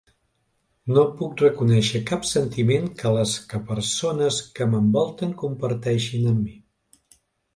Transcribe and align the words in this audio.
No 0.93 1.01
puc 1.17 1.33
reconèixer 1.41 1.99
cap 2.11 2.23
sentiment 2.29 2.87
que 3.01 3.11
les 3.17 3.35
que 3.51 3.61
persones 3.67 4.39
que 4.57 4.69
m'envolten 4.71 5.35
comparteixin 5.45 6.25
amb 6.33 6.41
mi. 6.47 6.57